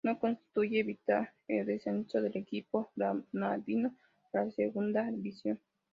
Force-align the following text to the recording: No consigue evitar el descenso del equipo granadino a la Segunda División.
No 0.03 0.17
consigue 0.17 0.79
evitar 0.79 1.31
el 1.47 1.67
descenso 1.67 2.19
del 2.23 2.35
equipo 2.35 2.91
granadino 2.95 3.95
a 4.33 4.45
la 4.45 4.51
Segunda 4.51 5.03
División. 5.11 5.59